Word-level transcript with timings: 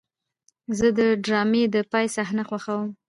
زه 0.77 0.87
د 0.97 0.99
ډرامې 1.25 1.63
د 1.73 1.77
پای 1.91 2.05
صحنه 2.15 2.43
خوښوم. 2.49 2.89